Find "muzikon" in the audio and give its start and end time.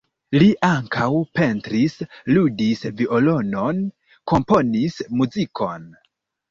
5.21-5.91